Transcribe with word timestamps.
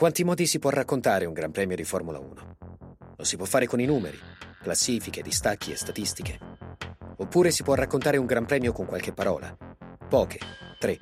Quanti 0.00 0.24
modi 0.24 0.46
si 0.46 0.58
può 0.58 0.70
raccontare 0.70 1.26
un 1.26 1.34
Gran 1.34 1.50
Premio 1.50 1.76
di 1.76 1.84
Formula 1.84 2.18
1? 2.18 2.56
Lo 3.18 3.22
si 3.22 3.36
può 3.36 3.44
fare 3.44 3.66
con 3.66 3.80
i 3.80 3.84
numeri, 3.84 4.18
classifiche, 4.62 5.20
distacchi 5.20 5.72
e 5.72 5.76
statistiche. 5.76 6.38
Oppure 7.18 7.50
si 7.50 7.62
può 7.62 7.74
raccontare 7.74 8.16
un 8.16 8.24
Gran 8.24 8.46
Premio 8.46 8.72
con 8.72 8.86
qualche 8.86 9.12
parola. 9.12 9.54
Poche, 10.08 10.38
tre. 10.78 10.98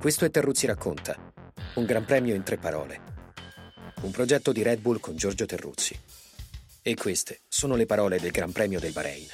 Questo 0.00 0.24
è 0.24 0.30
Terruzzi 0.30 0.64
racconta. 0.64 1.14
Un 1.74 1.84
Gran 1.84 2.06
Premio 2.06 2.34
in 2.34 2.42
tre 2.42 2.56
parole. 2.56 3.00
Un 4.00 4.10
progetto 4.12 4.50
di 4.50 4.62
Red 4.62 4.80
Bull 4.80 4.98
con 4.98 5.14
Giorgio 5.14 5.44
Terruzzi. 5.44 5.94
E 6.80 6.94
queste 6.94 7.40
sono 7.46 7.76
le 7.76 7.84
parole 7.84 8.18
del 8.18 8.30
Gran 8.30 8.50
Premio 8.50 8.80
del 8.80 8.92
Bahrain. 8.92 9.26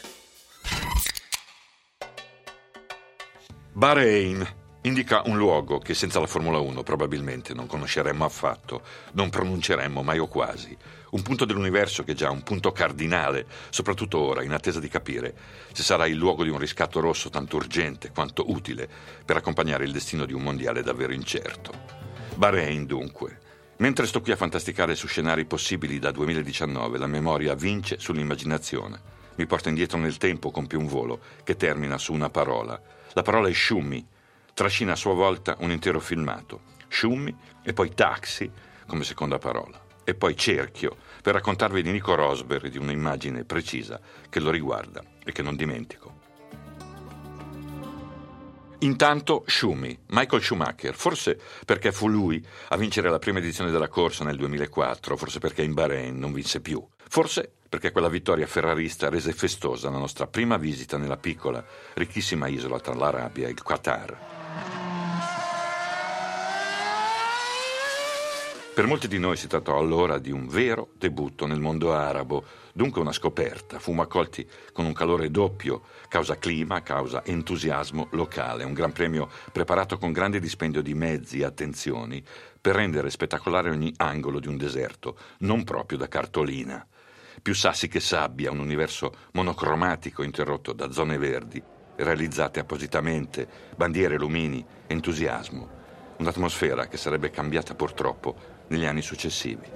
Bahrain 3.75 4.62
indica 4.83 5.23
un 5.27 5.37
luogo 5.37 5.79
che 5.79 5.95
senza 5.95 6.19
la 6.19 6.27
Formula 6.27 6.59
1 6.59 6.83
probabilmente 6.83 7.55
non 7.55 7.67
conosceremmo 7.67 8.25
affatto, 8.25 8.83
non 9.13 9.31
pronunceremmo 9.31 10.03
mai 10.03 10.19
o 10.19 10.27
quasi. 10.27 10.77
Un 11.11 11.23
punto 11.23 11.45
dell'universo 11.45 12.05
che 12.05 12.13
è 12.13 12.15
già 12.15 12.31
un 12.31 12.43
punto 12.43 12.73
cardinale, 12.73 13.47
soprattutto 13.71 14.19
ora, 14.19 14.43
in 14.43 14.53
attesa 14.53 14.81
di 14.81 14.89
capire 14.89 15.35
se 15.73 15.83
sarà 15.83 16.07
il 16.07 16.17
luogo 16.17 16.43
di 16.43 16.51
un 16.51 16.59
riscatto 16.59 17.01
rosso 17.01 17.29
tanto 17.29 17.57
urgente 17.57 18.11
quanto 18.13 18.51
utile 18.51 18.89
per 19.25 19.37
accompagnare 19.37 19.85
il 19.85 19.93
destino 19.93 20.25
di 20.25 20.33
un 20.33 20.43
mondiale 20.43 20.83
davvero 20.83 21.13
incerto. 21.13 21.73
Bahrain, 22.35 22.87
dunque. 22.87 23.39
Mentre 23.77 24.07
sto 24.07 24.21
qui 24.21 24.33
a 24.33 24.37
fantasticare 24.37 24.95
su 24.95 25.07
scenari 25.07 25.45
possibili 25.45 25.99
da 25.99 26.11
2019, 26.11 26.99
la 26.99 27.07
memoria 27.07 27.55
vince 27.55 27.99
sull'immaginazione. 27.99 29.11
Mi 29.37 29.47
porta 29.47 29.69
indietro 29.69 29.99
nel 29.99 30.17
tempo, 30.17 30.51
compie 30.51 30.79
un 30.79 30.87
volo 30.87 31.21
che 31.45 31.57
termina 31.57 31.99
su 31.99 32.13
una 32.13 32.31
parola. 32.31 32.81
La 33.13 33.23
parola 33.23 33.49
è 33.49 33.53
Shumi, 33.53 34.07
trascina 34.55 34.93
a 34.93 34.97
sua 34.97 35.15
volta 35.15 35.57
un 35.61 35.71
intero 35.71 36.01
filmato, 36.01 36.63
Shumi 36.89 37.35
e 37.63 37.73
poi 37.73 37.95
Taxi 37.95 38.51
come 38.87 39.05
seconda 39.05 39.39
parola, 39.39 39.81
e 40.05 40.15
poi 40.15 40.37
Cerchio 40.37 40.97
per 41.23 41.35
raccontarvi 41.35 41.83
di 41.83 41.91
Nico 41.91 42.15
Rosberg 42.15 42.69
di 42.69 42.79
un'immagine 42.79 43.45
precisa 43.45 44.01
che 44.29 44.41
lo 44.41 44.51
riguarda 44.51 45.03
e 45.25 45.33
che 45.33 45.43
non 45.43 45.57
dimentico. 45.57 46.21
Intanto 48.81 49.45
Schumi, 49.47 49.97
Michael 50.09 50.43
Schumacher, 50.43 50.95
forse 50.97 51.41
perché 51.65 51.93
fu 51.93 52.09
lui 52.09 52.45
a 52.71 52.77
vincere 52.77 53.09
la 53.09 53.21
prima 53.21 53.39
edizione 53.39 53.71
della 53.71 53.87
corsa 53.87 54.25
nel 54.25 54.37
2004, 54.37 55.17
forse 55.17 55.39
perché 55.39 55.63
in 55.63 55.73
Bahrain 55.73 56.19
non 56.19 56.33
vinse 56.33 56.61
più, 56.61 56.85
forse 57.09 57.53
perché 57.69 57.93
quella 57.93 58.09
vittoria 58.09 58.47
ferrarista 58.47 59.09
rese 59.09 59.33
festosa 59.33 59.89
la 59.89 59.99
nostra 59.99 60.27
prima 60.27 60.57
visita 60.57 60.99
nella 60.99 61.17
piccola, 61.17 61.65
ricchissima 61.95 62.49
isola 62.49 62.81
tra 62.81 62.93
l'Arabia 62.93 63.47
e 63.47 63.53
il 63.53 63.63
Qatar. 63.63 64.42
Per 68.75 68.87
molti 68.87 69.07
di 69.07 69.19
noi 69.19 69.37
si 69.37 69.49
trattò 69.49 69.77
allora 69.77 70.19
di 70.19 70.31
un 70.31 70.49
vero 70.49 70.89
debutto 70.97 71.45
nel 71.47 71.61
mondo 71.61 71.93
arabo, 71.93 72.43
dunque 72.73 73.03
una 73.03 73.13
scoperta. 73.13 73.79
Fummo 73.79 74.01
accolti 74.01 74.49
con 74.73 74.87
un 74.87 74.95
calore 74.95 75.31
doppio, 75.31 75.83
causa 76.09 76.39
clima, 76.39 76.83
causa 76.83 77.23
entusiasmo 77.23 78.09
locale, 78.13 78.65
un 78.65 78.73
gran 78.73 78.93
premio 78.93 79.29
preparato 79.53 79.99
con 79.99 80.11
grande 80.11 80.41
dispendio 80.41 80.81
di 80.81 80.95
mezzi 80.95 81.41
e 81.41 81.45
attenzioni 81.45 82.25
per 82.59 82.77
rendere 82.77 83.11
spettacolare 83.11 83.69
ogni 83.69 83.93
angolo 83.99 84.41
di 84.41 84.49
un 84.49 84.57
deserto, 84.57 85.19
non 85.41 85.65
proprio 85.65 85.99
da 85.99 86.09
cartolina. 86.09 86.87
Più 87.43 87.55
sassi 87.55 87.89
che 87.89 88.01
sabbia, 88.01 88.51
un 88.51 88.59
universo 88.59 89.13
monocromatico 89.33 90.23
interrotto 90.23 90.73
da 90.73 90.91
zone 90.91 91.19
verdi, 91.19 91.63
realizzate 91.97 92.61
appositamente, 92.61 93.47
bandiere, 93.77 94.17
lumini, 94.17 94.65
entusiasmo. 94.87 95.82
Un'atmosfera 96.23 96.87
che 96.87 96.97
sarebbe 96.97 97.31
cambiata 97.31 97.75
purtroppo 97.75 98.37
negli 98.69 98.85
anni 98.85 99.03
successivi. 99.03 99.67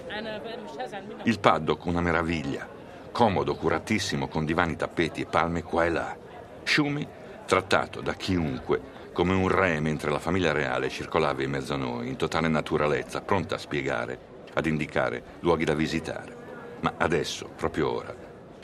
Il 1.24 1.40
paddock 1.40 1.84
una 1.86 2.00
meraviglia, 2.00 2.68
comodo, 3.10 3.56
curatissimo, 3.56 4.28
con 4.28 4.44
divani, 4.44 4.76
tappeti 4.76 5.22
e 5.22 5.26
palme 5.26 5.64
qua 5.64 5.86
e 5.86 5.90
là. 5.90 6.16
Shumi 6.62 7.04
trattato 7.46 8.00
da 8.00 8.14
chiunque 8.14 8.80
come 9.12 9.34
un 9.34 9.48
re 9.48 9.80
mentre 9.80 10.12
la 10.12 10.20
famiglia 10.20 10.52
reale 10.52 10.88
circolava 10.88 11.42
in 11.42 11.50
mezzo 11.50 11.74
a 11.74 11.78
noi, 11.78 12.06
in 12.06 12.16
totale 12.16 12.46
naturalezza, 12.46 13.22
pronta 13.22 13.56
a 13.56 13.58
spiegare, 13.58 14.16
ad 14.54 14.66
indicare 14.66 15.22
luoghi 15.40 15.64
da 15.64 15.74
visitare. 15.74 16.36
Ma 16.78 16.94
adesso, 16.96 17.50
proprio 17.56 17.90
ora, 17.90 18.14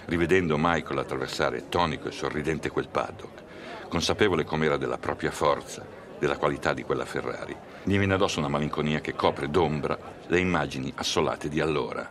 rivedendo 0.04 0.56
Michael 0.56 0.98
attraversare 1.00 1.68
tonico 1.68 2.06
e 2.06 2.12
sorridente 2.12 2.70
quel 2.70 2.86
paddock, 2.86 3.42
consapevole 3.88 4.44
com'era 4.44 4.76
della 4.76 4.98
propria 4.98 5.32
forza, 5.32 6.01
della 6.22 6.36
qualità 6.36 6.72
di 6.72 6.84
quella 6.84 7.04
Ferrari, 7.04 7.52
gli 7.82 7.98
viene 7.98 8.14
addosso 8.14 8.38
una 8.38 8.46
malinconia 8.46 9.00
che 9.00 9.12
copre 9.12 9.50
d'ombra 9.50 9.98
le 10.28 10.38
immagini 10.38 10.92
assolate 10.94 11.48
di 11.48 11.58
allora. 11.58 12.08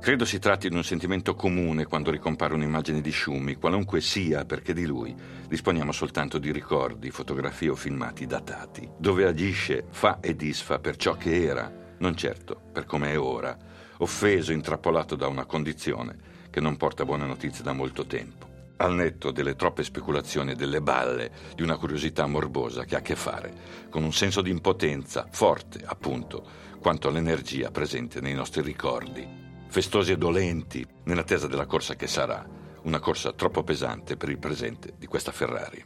Credo 0.00 0.24
si 0.24 0.40
tratti 0.40 0.68
di 0.68 0.74
un 0.74 0.82
sentimento 0.82 1.36
comune 1.36 1.84
quando 1.84 2.10
ricompare 2.10 2.54
un'immagine 2.54 3.00
di 3.00 3.12
Schumi, 3.12 3.54
qualunque 3.54 4.00
sia, 4.00 4.44
perché 4.44 4.72
di 4.72 4.84
lui 4.84 5.14
disponiamo 5.46 5.92
soltanto 5.92 6.38
di 6.38 6.50
ricordi, 6.50 7.12
fotografie 7.12 7.68
o 7.68 7.76
filmati 7.76 8.26
datati, 8.26 8.90
dove 8.98 9.26
agisce, 9.26 9.84
fa 9.90 10.18
e 10.20 10.34
disfa 10.34 10.80
per 10.80 10.96
ciò 10.96 11.14
che 11.14 11.40
era, 11.40 11.72
non 11.98 12.16
certo 12.16 12.60
per 12.72 12.84
come 12.84 13.12
è 13.12 13.18
ora, 13.18 13.56
offeso, 13.98 14.50
intrappolato 14.50 15.14
da 15.14 15.28
una 15.28 15.44
condizione 15.44 16.16
che 16.50 16.58
non 16.58 16.76
porta 16.76 17.04
buone 17.04 17.26
notizie 17.26 17.62
da 17.62 17.72
molto 17.72 18.04
tempo 18.04 18.53
al 18.76 18.94
netto 18.94 19.30
delle 19.30 19.56
troppe 19.56 19.82
speculazioni 19.82 20.52
e 20.52 20.54
delle 20.54 20.80
balle 20.80 21.30
di 21.54 21.62
una 21.62 21.76
curiosità 21.76 22.26
morbosa 22.26 22.84
che 22.84 22.94
ha 22.94 22.98
a 22.98 23.02
che 23.02 23.16
fare 23.16 23.52
con 23.90 24.02
un 24.02 24.12
senso 24.12 24.42
di 24.42 24.50
impotenza 24.50 25.26
forte, 25.30 25.82
appunto, 25.84 26.44
quanto 26.80 27.10
l'energia 27.10 27.70
presente 27.70 28.20
nei 28.20 28.34
nostri 28.34 28.62
ricordi, 28.62 29.26
festosi 29.68 30.12
e 30.12 30.18
dolenti 30.18 30.86
nell'attesa 31.04 31.46
della 31.46 31.66
corsa 31.66 31.94
che 31.94 32.06
sarà, 32.06 32.46
una 32.82 32.98
corsa 32.98 33.32
troppo 33.32 33.62
pesante 33.62 34.16
per 34.16 34.28
il 34.28 34.38
presente 34.38 34.94
di 34.98 35.06
questa 35.06 35.32
Ferrari. 35.32 35.84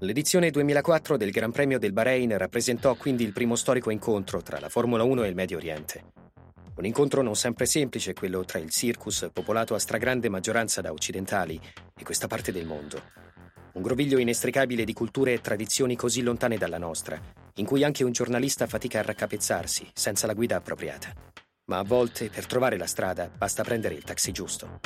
L'edizione 0.00 0.50
2004 0.50 1.16
del 1.18 1.30
Gran 1.30 1.52
Premio 1.52 1.78
del 1.78 1.92
Bahrain 1.92 2.36
rappresentò 2.38 2.94
quindi 2.94 3.22
il 3.22 3.32
primo 3.32 3.54
storico 3.54 3.90
incontro 3.90 4.40
tra 4.42 4.58
la 4.58 4.70
Formula 4.70 5.02
1 5.02 5.24
e 5.24 5.28
il 5.28 5.34
Medio 5.34 5.58
Oriente. 5.58 6.29
Un 6.80 6.86
incontro 6.86 7.20
non 7.20 7.36
sempre 7.36 7.66
semplice, 7.66 8.14
quello 8.14 8.42
tra 8.46 8.58
il 8.58 8.70
circus, 8.70 9.28
popolato 9.34 9.74
a 9.74 9.78
stragrande 9.78 10.30
maggioranza 10.30 10.80
da 10.80 10.92
occidentali, 10.92 11.60
e 11.94 12.02
questa 12.02 12.26
parte 12.26 12.52
del 12.52 12.64
mondo. 12.64 13.02
Un 13.74 13.82
groviglio 13.82 14.16
inestricabile 14.16 14.84
di 14.84 14.94
culture 14.94 15.34
e 15.34 15.42
tradizioni 15.42 15.94
così 15.94 16.22
lontane 16.22 16.56
dalla 16.56 16.78
nostra, 16.78 17.20
in 17.56 17.66
cui 17.66 17.84
anche 17.84 18.02
un 18.02 18.12
giornalista 18.12 18.66
fatica 18.66 19.00
a 19.00 19.02
raccapezzarsi, 19.02 19.90
senza 19.92 20.26
la 20.26 20.32
guida 20.32 20.56
appropriata. 20.56 21.12
Ma 21.66 21.76
a 21.76 21.84
volte, 21.84 22.30
per 22.30 22.46
trovare 22.46 22.78
la 22.78 22.86
strada, 22.86 23.28
basta 23.28 23.62
prendere 23.62 23.94
il 23.94 24.02
taxi 24.02 24.32
giusto. 24.32 24.80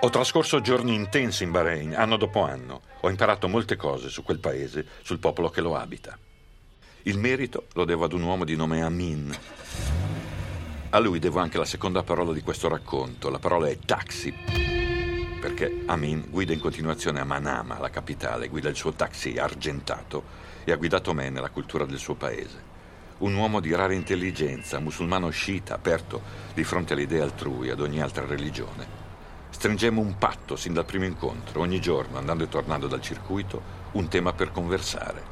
Ho 0.00 0.10
trascorso 0.10 0.60
giorni 0.60 0.94
intensi 0.94 1.42
in 1.42 1.50
Bahrain, 1.50 1.94
anno 1.94 2.18
dopo 2.18 2.44
anno. 2.44 2.82
Ho 3.00 3.08
imparato 3.08 3.48
molte 3.48 3.76
cose 3.76 4.10
su 4.10 4.22
quel 4.22 4.38
paese, 4.38 4.86
sul 5.02 5.18
popolo 5.18 5.48
che 5.48 5.62
lo 5.62 5.74
abita. 5.74 6.18
Il 7.04 7.18
merito 7.18 7.68
lo 7.72 7.86
devo 7.86 8.04
ad 8.04 8.12
un 8.12 8.22
uomo 8.22 8.44
di 8.44 8.54
nome 8.56 8.82
Amin. 8.82 9.34
A 10.90 10.98
lui 10.98 11.18
devo 11.18 11.40
anche 11.40 11.56
la 11.56 11.64
seconda 11.64 12.02
parola 12.02 12.34
di 12.34 12.42
questo 12.42 12.68
racconto. 12.68 13.30
La 13.30 13.38
parola 13.38 13.68
è 13.68 13.78
taxi. 13.78 14.34
Perché 15.40 15.84
Amin 15.86 16.26
guida 16.28 16.52
in 16.52 16.60
continuazione 16.60 17.20
a 17.20 17.24
Manama, 17.24 17.78
la 17.78 17.90
capitale, 17.90 18.48
guida 18.48 18.68
il 18.68 18.76
suo 18.76 18.92
taxi 18.92 19.38
argentato 19.38 20.24
e 20.64 20.72
ha 20.72 20.76
guidato 20.76 21.14
me 21.14 21.30
nella 21.30 21.50
cultura 21.50 21.86
del 21.86 21.98
suo 21.98 22.14
paese. 22.14 22.74
Un 23.18 23.34
uomo 23.34 23.60
di 23.60 23.74
rara 23.74 23.94
intelligenza, 23.94 24.78
musulmano 24.78 25.30
sciita, 25.30 25.74
aperto 25.74 26.20
di 26.52 26.64
fronte 26.64 26.92
alle 26.92 27.02
idee 27.02 27.22
altrui, 27.22 27.70
ad 27.70 27.80
ogni 27.80 28.02
altra 28.02 28.26
religione. 28.26 29.05
Stringemmo 29.56 30.02
un 30.02 30.18
patto 30.18 30.54
sin 30.54 30.74
dal 30.74 30.84
primo 30.84 31.06
incontro, 31.06 31.60
ogni 31.60 31.80
giorno, 31.80 32.18
andando 32.18 32.44
e 32.44 32.48
tornando 32.48 32.88
dal 32.88 33.00
circuito, 33.00 33.62
un 33.92 34.06
tema 34.06 34.34
per 34.34 34.52
conversare. 34.52 35.22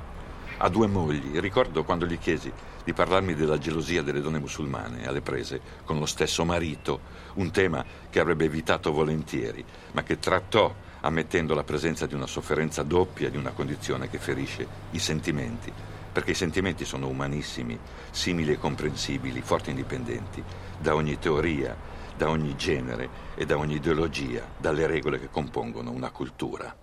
Ha 0.57 0.69
due 0.71 0.87
mogli, 0.87 1.39
ricordo 1.41 1.85
quando 1.85 2.07
gli 2.07 2.19
chiesi 2.19 2.51
di 2.83 2.95
parlarmi 2.95 3.35
della 3.35 3.59
gelosia 3.59 4.01
delle 4.01 4.23
donne 4.23 4.39
musulmane 4.39 5.07
alle 5.07 5.21
prese 5.21 5.61
con 5.85 5.99
lo 5.99 6.07
stesso 6.07 6.43
marito, 6.47 7.01
un 7.35 7.51
tema 7.51 7.85
che 8.09 8.19
avrebbe 8.19 8.47
evitato 8.47 8.93
volentieri, 8.93 9.63
ma 9.93 10.03
che 10.03 10.19
trattò 10.19 10.75
ammettendo 11.03 11.55
la 11.55 11.63
presenza 11.63 12.07
di 12.07 12.15
una 12.15 12.27
sofferenza 12.27 12.83
doppia 12.83 13.29
di 13.29 13.37
una 13.37 13.51
condizione 13.51 14.09
che 14.09 14.17
ferisce 14.17 14.67
i 14.93 14.99
sentimenti, 15.01 15.71
perché 16.11 16.31
i 16.31 16.35
sentimenti 16.35 16.87
sono 16.87 17.09
umanissimi, 17.09 17.79
simili 18.11 18.53
e 18.53 18.59
comprensibili, 18.59 19.43
forti 19.43 19.69
e 19.69 19.73
indipendenti 19.73 20.43
da 20.81 20.95
ogni 20.95 21.19
teoria, 21.19 21.77
da 22.17 22.29
ogni 22.29 22.57
genere 22.57 23.09
e 23.35 23.45
da 23.45 23.57
ogni 23.57 23.75
ideologia, 23.75 24.43
dalle 24.57 24.87
regole 24.87 25.19
che 25.19 25.31
compongono 25.31 25.91
una 25.91 26.11
cultura. 26.11 26.75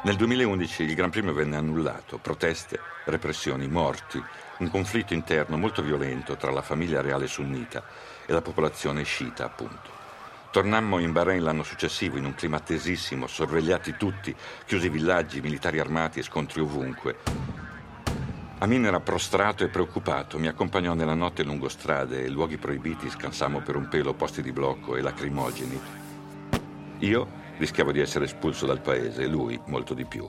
Nel 0.00 0.14
2011 0.14 0.84
il 0.84 0.94
Gran 0.94 1.10
Premio 1.10 1.32
venne 1.32 1.56
annullato, 1.56 2.18
proteste, 2.18 2.78
repressioni, 3.06 3.66
morti, 3.66 4.22
un 4.58 4.70
conflitto 4.70 5.12
interno 5.12 5.56
molto 5.56 5.82
violento 5.82 6.36
tra 6.36 6.52
la 6.52 6.62
famiglia 6.62 7.00
reale 7.00 7.26
sunnita 7.26 7.82
e 8.24 8.32
la 8.32 8.40
popolazione 8.40 9.02
sciita, 9.02 9.44
appunto. 9.44 9.96
Tornammo 10.50 10.98
in 11.00 11.12
Bahrain 11.12 11.42
l'anno 11.42 11.62
successivo 11.64 12.16
in 12.16 12.24
un 12.24 12.34
clima 12.34 12.60
tesissimo, 12.60 13.26
sorvegliati 13.26 13.96
tutti, 13.98 14.34
chiusi 14.64 14.88
villaggi, 14.88 15.40
militari 15.40 15.78
armati 15.80 16.20
e 16.20 16.22
scontri 16.22 16.60
ovunque. 16.60 17.47
Amin 18.60 18.84
era 18.86 18.98
prostrato 18.98 19.62
e 19.62 19.68
preoccupato, 19.68 20.36
mi 20.36 20.48
accompagnò 20.48 20.92
nella 20.92 21.14
notte 21.14 21.44
lungo 21.44 21.68
strade 21.68 22.24
e 22.24 22.28
luoghi 22.28 22.58
proibiti, 22.58 23.08
scansammo 23.08 23.60
per 23.60 23.76
un 23.76 23.86
pelo 23.86 24.14
posti 24.14 24.42
di 24.42 24.50
blocco 24.50 24.96
e 24.96 25.00
lacrimogeni. 25.00 25.80
Io 26.98 27.28
rischiavo 27.58 27.92
di 27.92 28.00
essere 28.00 28.24
espulso 28.24 28.66
dal 28.66 28.80
paese 28.80 29.22
e 29.22 29.28
lui 29.28 29.60
molto 29.66 29.94
di 29.94 30.04
più. 30.04 30.28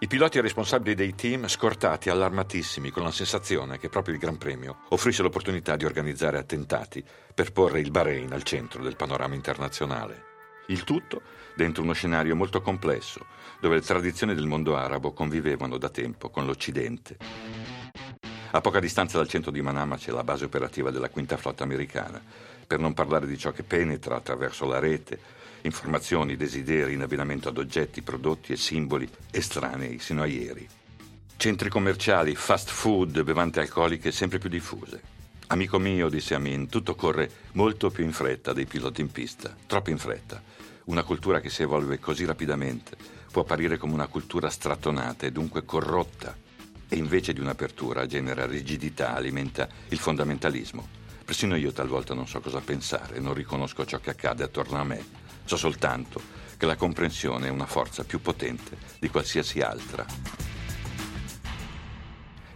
I 0.00 0.06
piloti 0.08 0.40
responsabili 0.40 0.96
dei 0.96 1.14
team 1.14 1.46
scortati, 1.46 2.10
allarmatissimi, 2.10 2.90
con 2.90 3.04
la 3.04 3.12
sensazione 3.12 3.78
che 3.78 3.88
proprio 3.88 4.14
il 4.14 4.20
Gran 4.20 4.36
Premio 4.36 4.78
offrisse 4.88 5.22
l'opportunità 5.22 5.76
di 5.76 5.84
organizzare 5.84 6.38
attentati 6.38 7.04
per 7.32 7.52
porre 7.52 7.78
il 7.78 7.92
Bahrain 7.92 8.32
al 8.32 8.42
centro 8.42 8.82
del 8.82 8.96
panorama 8.96 9.36
internazionale. 9.36 10.27
Il 10.70 10.84
tutto 10.84 11.22
dentro 11.54 11.82
uno 11.82 11.94
scenario 11.94 12.36
molto 12.36 12.60
complesso, 12.60 13.24
dove 13.58 13.76
le 13.76 13.80
tradizioni 13.80 14.34
del 14.34 14.46
mondo 14.46 14.76
arabo 14.76 15.12
convivevano 15.12 15.78
da 15.78 15.88
tempo 15.88 16.28
con 16.28 16.44
l'Occidente. 16.44 17.16
A 18.50 18.60
poca 18.60 18.78
distanza 18.78 19.16
dal 19.16 19.28
centro 19.28 19.50
di 19.50 19.62
Manama 19.62 19.96
c'è 19.96 20.10
la 20.10 20.24
base 20.24 20.44
operativa 20.44 20.90
della 20.90 21.08
quinta 21.08 21.38
flotta 21.38 21.64
americana, 21.64 22.22
per 22.66 22.80
non 22.80 22.92
parlare 22.92 23.26
di 23.26 23.38
ciò 23.38 23.50
che 23.50 23.62
penetra 23.62 24.16
attraverso 24.16 24.66
la 24.66 24.78
rete 24.78 25.18
informazioni, 25.62 26.36
desideri 26.36 26.92
in 26.92 27.00
abbinamento 27.00 27.48
ad 27.48 27.56
oggetti, 27.56 28.02
prodotti 28.02 28.52
e 28.52 28.56
simboli 28.56 29.08
estranei 29.30 29.98
sino 29.98 30.20
a 30.20 30.26
ieri. 30.26 30.68
Centri 31.38 31.70
commerciali, 31.70 32.34
fast 32.34 32.68
food, 32.68 33.22
bevande 33.22 33.60
alcoliche 33.60 34.12
sempre 34.12 34.38
più 34.38 34.50
diffuse. 34.50 35.16
Amico 35.50 35.78
mio, 35.78 36.08
disse 36.08 36.34
Amin, 36.34 36.68
tutto 36.68 36.94
corre 36.94 37.30
molto 37.52 37.90
più 37.90 38.04
in 38.04 38.12
fretta 38.12 38.52
dei 38.52 38.66
piloti 38.66 39.00
in 39.00 39.10
pista, 39.10 39.54
troppo 39.66 39.90
in 39.90 39.98
fretta. 39.98 40.42
Una 40.84 41.02
cultura 41.02 41.40
che 41.40 41.48
si 41.48 41.62
evolve 41.62 41.98
così 41.98 42.24
rapidamente 42.24 42.96
può 43.32 43.42
apparire 43.42 43.78
come 43.78 43.94
una 43.94 44.08
cultura 44.08 44.50
strattonata 44.50 45.26
e 45.26 45.32
dunque 45.32 45.64
corrotta 45.64 46.36
e 46.88 46.96
invece 46.96 47.32
di 47.32 47.40
un'apertura 47.40 48.06
genera 48.06 48.46
rigidità, 48.46 49.14
alimenta 49.14 49.68
il 49.88 49.98
fondamentalismo. 49.98 50.86
Persino 51.24 51.56
io 51.56 51.72
talvolta 51.72 52.14
non 52.14 52.26
so 52.26 52.40
cosa 52.40 52.60
pensare, 52.60 53.18
non 53.18 53.34
riconosco 53.34 53.86
ciò 53.86 53.98
che 53.98 54.10
accade 54.10 54.44
attorno 54.44 54.78
a 54.78 54.84
me 54.84 55.26
So 55.48 55.56
soltanto 55.56 56.20
che 56.58 56.66
la 56.66 56.76
comprensione 56.76 57.46
è 57.46 57.50
una 57.50 57.64
forza 57.64 58.04
più 58.04 58.20
potente 58.20 58.76
di 58.98 59.08
qualsiasi 59.08 59.62
altra. 59.62 60.04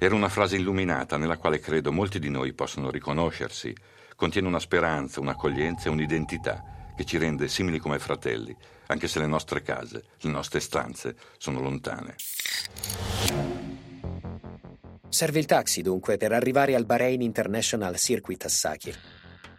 Era 0.02 0.16
una 0.16 0.28
frase 0.28 0.56
illuminata 0.56 1.16
nella 1.16 1.36
quale 1.36 1.60
credo 1.60 1.92
molti 1.92 2.18
di 2.18 2.28
noi 2.28 2.54
possono 2.54 2.90
riconoscersi. 2.90 3.72
Contiene 4.16 4.48
una 4.48 4.58
speranza, 4.58 5.20
un'accoglienza 5.20 5.86
e 5.86 5.92
un'identità 5.92 6.90
che 6.96 7.04
ci 7.04 7.18
rende 7.18 7.46
simili 7.46 7.78
come 7.78 8.00
fratelli, 8.00 8.52
anche 8.88 9.06
se 9.06 9.20
le 9.20 9.28
nostre 9.28 9.62
case, 9.62 10.02
le 10.22 10.30
nostre 10.30 10.58
stanze 10.58 11.14
sono 11.38 11.60
lontane. 11.60 12.16
Serve 15.08 15.38
il 15.38 15.46
taxi 15.46 15.82
dunque 15.82 16.16
per 16.16 16.32
arrivare 16.32 16.74
al 16.74 16.84
Bahrain 16.84 17.22
International 17.22 17.96
Circuit 17.96 18.44
a 18.44 18.48
Sakir, 18.48 18.98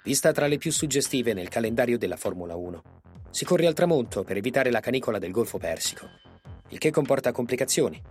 vista 0.04 0.34
tra 0.34 0.48
le 0.48 0.57
più 0.57 0.74
suggestive 0.74 1.34
nel 1.34 1.48
calendario 1.48 1.98
della 1.98 2.18
Formula 2.18 2.57
1. 2.57 2.84
Si 3.30 3.46
corre 3.46 3.66
al 3.66 3.74
tramonto 3.74 4.25
per 4.25 4.36
evitare 4.36 4.72
la 4.72 4.81
canicola 4.81 5.19
del 5.19 5.31
Golfo 5.31 5.57
Persico, 5.57 6.06
il 6.68 6.80
che 6.80 6.92
comporta 6.92 7.31
complicazioni. 7.31 8.01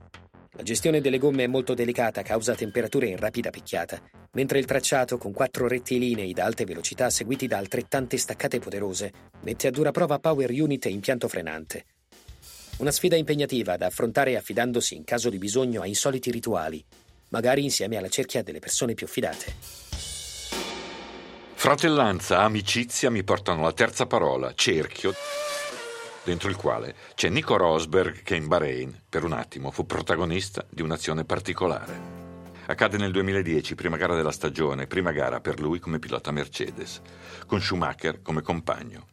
La 0.54 0.62
gestione 0.64 1.00
delle 1.00 1.16
gomme 1.16 1.44
è 1.44 1.46
molto 1.46 1.72
delicata 1.72 2.20
a 2.20 2.22
causa 2.22 2.54
temperature 2.54 3.06
in 3.06 3.16
rapida 3.16 3.48
picchiata, 3.48 3.98
mentre 4.32 4.58
il 4.58 4.66
tracciato, 4.66 5.16
con 5.16 5.32
quattro 5.32 5.66
rettilinei 5.66 6.34
da 6.34 6.44
alte 6.44 6.66
velocità 6.66 7.08
seguiti 7.08 7.46
da 7.46 7.56
altrettante 7.56 8.18
staccate 8.18 8.58
poderose, 8.58 9.12
mette 9.44 9.68
a 9.68 9.70
dura 9.70 9.92
prova 9.92 10.18
power 10.18 10.50
unit 10.50 10.84
e 10.84 10.90
impianto 10.90 11.26
frenante. 11.26 11.86
Una 12.78 12.90
sfida 12.90 13.16
impegnativa 13.16 13.78
da 13.78 13.86
affrontare 13.86 14.36
affidandosi 14.36 14.94
in 14.94 15.04
caso 15.04 15.30
di 15.30 15.38
bisogno 15.38 15.80
a 15.80 15.86
insoliti 15.86 16.30
rituali, 16.30 16.84
magari 17.30 17.62
insieme 17.64 17.96
alla 17.96 18.10
cerchia 18.10 18.42
delle 18.42 18.58
persone 18.58 18.92
più 18.92 19.06
fidate. 19.06 19.54
Fratellanza, 21.54 22.40
amicizia 22.40 23.08
mi 23.08 23.24
portano 23.24 23.60
alla 23.60 23.72
terza 23.72 24.04
parola, 24.04 24.52
cerchio, 24.54 25.14
dentro 26.24 26.48
il 26.48 26.56
quale 26.56 26.94
c'è 27.14 27.28
Nico 27.28 27.56
Rosberg 27.56 28.22
che 28.22 28.36
in 28.36 28.48
Bahrain, 28.48 29.02
per 29.08 29.24
un 29.24 29.32
attimo, 29.32 29.70
fu 29.70 29.86
protagonista 29.86 30.64
di 30.68 30.82
un'azione 30.82 31.24
particolare. 31.24 32.20
Accade 32.66 32.96
nel 32.96 33.12
2010, 33.12 33.74
prima 33.74 33.96
gara 33.96 34.14
della 34.14 34.30
stagione, 34.30 34.86
prima 34.86 35.12
gara 35.12 35.40
per 35.40 35.60
lui 35.60 35.78
come 35.78 35.98
pilota 35.98 36.30
Mercedes, 36.30 37.00
con 37.46 37.60
Schumacher 37.60 38.22
come 38.22 38.40
compagno. 38.40 39.06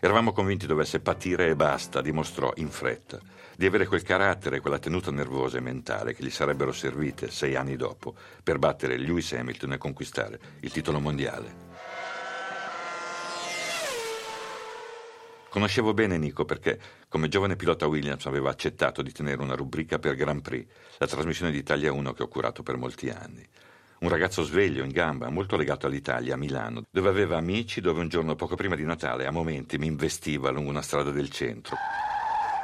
Eravamo 0.00 0.32
convinti 0.32 0.66
dovesse 0.66 1.00
patire 1.00 1.48
e 1.48 1.56
basta, 1.56 2.00
dimostrò 2.00 2.52
in 2.56 2.70
fretta 2.70 3.18
di 3.58 3.66
avere 3.66 3.86
quel 3.86 4.02
carattere 4.02 4.58
e 4.58 4.60
quella 4.60 4.78
tenuta 4.78 5.10
nervosa 5.10 5.58
e 5.58 5.60
mentale 5.60 6.14
che 6.14 6.22
gli 6.22 6.30
sarebbero 6.30 6.70
servite 6.70 7.28
sei 7.28 7.56
anni 7.56 7.74
dopo 7.74 8.14
per 8.40 8.58
battere 8.58 8.96
Lewis 8.96 9.32
Hamilton 9.32 9.72
e 9.72 9.78
conquistare 9.78 10.38
il 10.60 10.70
titolo 10.70 11.00
mondiale. 11.00 11.67
Conoscevo 15.50 15.94
bene 15.94 16.18
Nico 16.18 16.44
perché, 16.44 16.78
come 17.08 17.28
giovane 17.28 17.56
pilota 17.56 17.86
Williams, 17.86 18.26
aveva 18.26 18.50
accettato 18.50 19.00
di 19.00 19.12
tenere 19.12 19.40
una 19.40 19.54
rubrica 19.54 19.98
per 19.98 20.14
Grand 20.14 20.42
Prix, 20.42 20.66
la 20.98 21.06
trasmissione 21.06 21.50
di 21.50 21.58
Italia 21.58 21.90
1 21.90 22.12
che 22.12 22.22
ho 22.22 22.28
curato 22.28 22.62
per 22.62 22.76
molti 22.76 23.08
anni. 23.08 23.46
Un 24.00 24.10
ragazzo 24.10 24.42
sveglio, 24.42 24.84
in 24.84 24.92
gamba, 24.92 25.30
molto 25.30 25.56
legato 25.56 25.86
all'Italia, 25.86 26.34
a 26.34 26.36
Milano, 26.36 26.84
dove 26.90 27.08
aveva 27.08 27.38
amici, 27.38 27.80
dove 27.80 28.00
un 28.00 28.08
giorno 28.08 28.36
poco 28.36 28.56
prima 28.56 28.76
di 28.76 28.84
Natale, 28.84 29.26
a 29.26 29.32
momenti, 29.32 29.78
mi 29.78 29.86
investiva 29.86 30.50
lungo 30.50 30.70
una 30.70 30.82
strada 30.82 31.10
del 31.10 31.30
centro. 31.30 31.76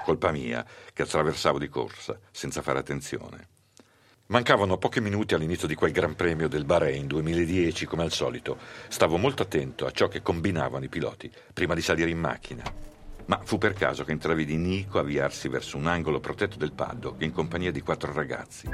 Colpa 0.04 0.30
mia, 0.30 0.64
che 0.92 1.02
attraversavo 1.02 1.58
di 1.58 1.68
corsa, 1.68 2.20
senza 2.30 2.60
fare 2.60 2.78
attenzione. 2.78 3.53
Mancavano 4.26 4.78
pochi 4.78 5.02
minuti 5.02 5.34
all'inizio 5.34 5.68
di 5.68 5.74
quel 5.74 5.92
Gran 5.92 6.14
Premio 6.14 6.48
del 6.48 6.64
Bahrain 6.64 7.06
2010, 7.06 7.84
come 7.84 8.04
al 8.04 8.10
solito. 8.10 8.56
Stavo 8.88 9.18
molto 9.18 9.42
attento 9.42 9.84
a 9.84 9.90
ciò 9.90 10.08
che 10.08 10.22
combinavano 10.22 10.86
i 10.86 10.88
piloti 10.88 11.30
prima 11.52 11.74
di 11.74 11.82
salire 11.82 12.08
in 12.08 12.20
macchina. 12.20 12.62
Ma 13.26 13.40
fu 13.44 13.58
per 13.58 13.74
caso 13.74 14.02
che 14.02 14.12
intravidi 14.12 14.56
Nico 14.56 14.98
avviarsi 14.98 15.48
verso 15.48 15.76
un 15.76 15.86
angolo 15.86 16.20
protetto 16.20 16.56
del 16.56 16.72
paddock 16.72 17.20
in 17.20 17.32
compagnia 17.32 17.70
di 17.70 17.82
quattro 17.82 18.14
ragazzi. 18.14 18.66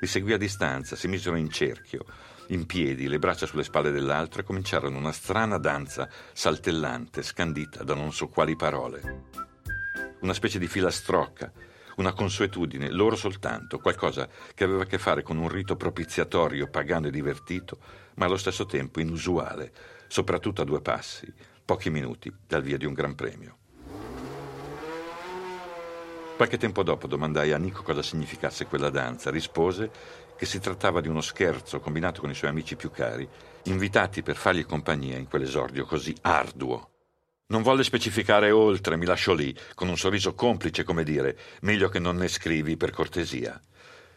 Li 0.00 0.06
seguì 0.08 0.32
a 0.32 0.38
distanza, 0.38 0.96
si 0.96 1.06
misero 1.06 1.36
in 1.36 1.48
cerchio, 1.48 2.04
in 2.48 2.66
piedi, 2.66 3.06
le 3.06 3.20
braccia 3.20 3.46
sulle 3.46 3.62
spalle 3.62 3.92
dell'altro 3.92 4.40
e 4.40 4.44
cominciarono 4.44 4.98
una 4.98 5.12
strana 5.12 5.58
danza 5.58 6.08
saltellante, 6.32 7.22
scandita 7.22 7.84
da 7.84 7.94
non 7.94 8.12
so 8.12 8.26
quali 8.26 8.56
parole. 8.56 9.26
Una 10.22 10.34
specie 10.34 10.58
di 10.58 10.66
filastrocca 10.66 11.52
una 12.00 12.12
consuetudine, 12.12 12.90
loro 12.90 13.14
soltanto, 13.14 13.78
qualcosa 13.78 14.28
che 14.54 14.64
aveva 14.64 14.82
a 14.82 14.86
che 14.86 14.98
fare 14.98 15.22
con 15.22 15.36
un 15.36 15.48
rito 15.48 15.76
propiziatorio, 15.76 16.68
pagano 16.68 17.06
e 17.06 17.10
divertito, 17.10 17.78
ma 18.14 18.24
allo 18.24 18.38
stesso 18.38 18.66
tempo 18.66 19.00
inusuale, 19.00 19.72
soprattutto 20.08 20.62
a 20.62 20.64
due 20.64 20.80
passi, 20.80 21.32
pochi 21.64 21.90
minuti 21.90 22.32
dal 22.46 22.62
via 22.62 22.78
di 22.78 22.86
un 22.86 22.94
gran 22.94 23.14
premio. 23.14 23.56
Qualche 26.36 26.56
tempo 26.56 26.82
dopo 26.82 27.06
domandai 27.06 27.52
a 27.52 27.58
Nico 27.58 27.82
cosa 27.82 28.02
significasse 28.02 28.64
quella 28.64 28.88
danza. 28.88 29.30
Rispose 29.30 29.90
che 30.38 30.46
si 30.46 30.58
trattava 30.58 31.02
di 31.02 31.08
uno 31.08 31.20
scherzo 31.20 31.80
combinato 31.80 32.22
con 32.22 32.30
i 32.30 32.34
suoi 32.34 32.48
amici 32.48 32.76
più 32.76 32.90
cari, 32.90 33.28
invitati 33.64 34.22
per 34.22 34.36
fargli 34.36 34.64
compagnia 34.64 35.18
in 35.18 35.28
quell'esordio 35.28 35.84
così 35.84 36.16
arduo. 36.22 36.89
Non 37.50 37.62
volle 37.62 37.82
specificare 37.82 38.52
oltre, 38.52 38.96
mi 38.96 39.04
lasciò 39.04 39.34
lì, 39.34 39.52
con 39.74 39.88
un 39.88 39.96
sorriso 39.96 40.34
complice 40.34 40.84
come 40.84 41.02
dire, 41.02 41.36
meglio 41.62 41.88
che 41.88 41.98
non 41.98 42.16
ne 42.16 42.28
scrivi 42.28 42.76
per 42.76 42.92
cortesia. 42.92 43.60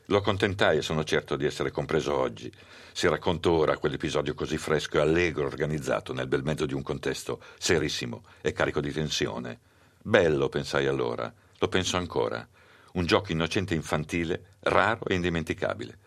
Lo 0.05 0.17
accontentai 0.17 0.77
e 0.77 0.81
sono 0.83 1.03
certo 1.03 1.35
di 1.35 1.45
essere 1.45 1.71
compreso 1.71 2.15
oggi. 2.15 2.51
Si 2.91 3.07
racconta 3.07 3.49
ora 3.49 3.77
quell'episodio 3.77 4.35
così 4.35 4.59
fresco 4.59 4.97
e 4.97 5.01
allegro 5.01 5.47
organizzato 5.47 6.13
nel 6.13 6.27
bel 6.27 6.43
mezzo 6.43 6.67
di 6.67 6.75
un 6.75 6.83
contesto 6.83 7.41
serissimo 7.57 8.23
e 8.39 8.51
carico 8.51 8.81
di 8.81 8.91
tensione. 8.91 9.59
Bello, 9.99 10.47
pensai 10.47 10.85
allora, 10.85 11.33
lo 11.57 11.67
penso 11.67 11.97
ancora. 11.97 12.47
Un 12.93 13.05
gioco 13.07 13.31
innocente 13.31 13.73
e 13.73 13.77
infantile, 13.77 14.57
raro 14.59 15.05
e 15.07 15.15
indimenticabile 15.15 15.97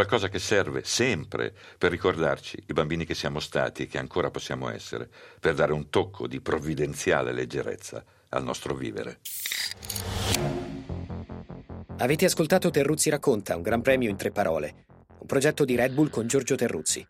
qualcosa 0.00 0.30
che 0.30 0.38
serve 0.38 0.80
sempre 0.82 1.52
per 1.76 1.90
ricordarci 1.90 2.62
i 2.68 2.72
bambini 2.72 3.04
che 3.04 3.14
siamo 3.14 3.38
stati 3.38 3.82
e 3.82 3.86
che 3.86 3.98
ancora 3.98 4.30
possiamo 4.30 4.70
essere, 4.70 5.06
per 5.38 5.52
dare 5.52 5.74
un 5.74 5.90
tocco 5.90 6.26
di 6.26 6.40
provvidenziale 6.40 7.32
leggerezza 7.32 8.02
al 8.30 8.42
nostro 8.42 8.74
vivere. 8.74 9.18
Avete 11.98 12.24
ascoltato 12.24 12.70
Terruzzi 12.70 13.10
racconta, 13.10 13.56
un 13.56 13.62
gran 13.62 13.82
premio 13.82 14.08
in 14.08 14.16
tre 14.16 14.30
parole, 14.30 14.86
un 15.18 15.26
progetto 15.26 15.66
di 15.66 15.76
Red 15.76 15.92
Bull 15.92 16.08
con 16.08 16.26
Giorgio 16.26 16.54
Terruzzi. 16.54 17.06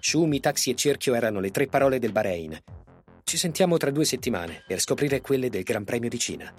Shumi, 0.00 0.40
taxi 0.40 0.70
e 0.70 0.74
cerchio 0.74 1.14
erano 1.14 1.38
le 1.38 1.52
tre 1.52 1.68
parole 1.68 2.00
del 2.00 2.10
Bahrain. 2.10 2.58
Ci 3.22 3.36
sentiamo 3.36 3.76
tra 3.76 3.92
due 3.92 4.04
settimane 4.04 4.64
per 4.66 4.80
scoprire 4.80 5.20
quelle 5.20 5.50
del 5.50 5.62
Gran 5.62 5.84
Premio 5.84 6.08
di 6.08 6.18
Cina. 6.18 6.52